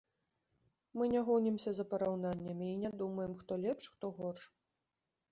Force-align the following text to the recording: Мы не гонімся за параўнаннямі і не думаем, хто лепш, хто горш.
Мы 0.99 1.03
не 1.15 1.19
гонімся 1.27 1.73
за 1.79 1.83
параўнаннямі 1.91 2.65
і 2.71 2.79
не 2.85 2.91
думаем, 3.01 3.31
хто 3.43 3.51
лепш, 3.65 3.83
хто 3.93 4.11
горш. 4.17 4.41